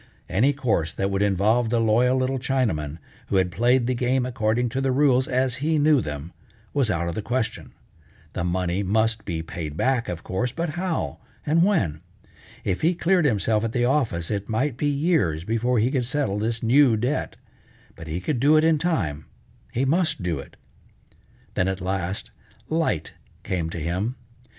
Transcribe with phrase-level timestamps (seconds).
[0.27, 4.69] Any course that would involve the loyal little Chinaman, who had played the game according
[4.69, 6.33] to the rules as he knew them,
[6.73, 7.73] was out of the question.
[8.33, 12.01] The money must be paid back, of course, but how, and when?
[12.63, 16.39] If he cleared himself at the office it might be years before he could settle
[16.39, 17.35] this new debt,
[17.95, 19.25] but he could do it in time,
[19.71, 20.55] he must do it.
[21.53, 22.31] Then at last,
[22.71, 23.13] light
[23.43, 24.15] came to him.